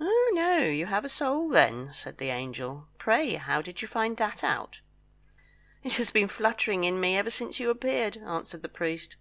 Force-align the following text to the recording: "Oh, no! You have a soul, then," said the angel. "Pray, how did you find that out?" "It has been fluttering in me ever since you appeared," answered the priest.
"Oh, 0.00 0.30
no! 0.32 0.60
You 0.64 0.86
have 0.86 1.04
a 1.04 1.08
soul, 1.10 1.50
then," 1.50 1.90
said 1.92 2.16
the 2.16 2.30
angel. 2.30 2.88
"Pray, 2.96 3.34
how 3.34 3.60
did 3.60 3.82
you 3.82 3.86
find 3.88 4.16
that 4.16 4.42
out?" 4.42 4.80
"It 5.82 5.96
has 5.96 6.10
been 6.10 6.28
fluttering 6.28 6.84
in 6.84 6.98
me 6.98 7.18
ever 7.18 7.28
since 7.28 7.60
you 7.60 7.68
appeared," 7.68 8.16
answered 8.16 8.62
the 8.62 8.70
priest. 8.70 9.16